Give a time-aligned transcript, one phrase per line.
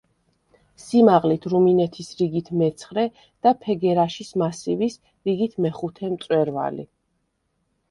[0.83, 3.05] სიმაღლით რუმინეთის რიგით მეცხრე
[3.47, 4.99] და ფეგერაშის მასივის
[5.31, 6.91] რიგით მეხუთე მწვერვალი.